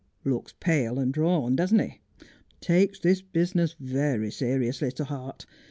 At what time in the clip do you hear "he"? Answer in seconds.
1.77-1.99